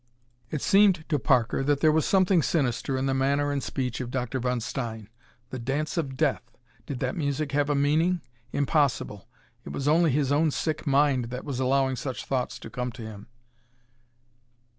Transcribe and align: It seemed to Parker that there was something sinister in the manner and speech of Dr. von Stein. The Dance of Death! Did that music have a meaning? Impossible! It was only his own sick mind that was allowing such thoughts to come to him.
It 0.49 0.63
seemed 0.63 1.05
to 1.09 1.19
Parker 1.19 1.63
that 1.63 1.81
there 1.81 1.91
was 1.91 2.07
something 2.07 2.41
sinister 2.41 2.97
in 2.97 3.05
the 3.05 3.13
manner 3.13 3.51
and 3.51 3.61
speech 3.61 4.01
of 4.01 4.09
Dr. 4.09 4.39
von 4.39 4.59
Stein. 4.59 5.09
The 5.51 5.59
Dance 5.59 5.95
of 5.95 6.17
Death! 6.17 6.57
Did 6.87 7.01
that 7.01 7.15
music 7.15 7.51
have 7.51 7.69
a 7.69 7.75
meaning? 7.75 8.21
Impossible! 8.51 9.27
It 9.63 9.71
was 9.73 9.87
only 9.87 10.09
his 10.09 10.31
own 10.31 10.49
sick 10.49 10.87
mind 10.87 11.25
that 11.25 11.45
was 11.45 11.59
allowing 11.59 11.97
such 11.97 12.25
thoughts 12.25 12.57
to 12.61 12.69
come 12.71 12.91
to 12.93 13.03
him. 13.03 13.27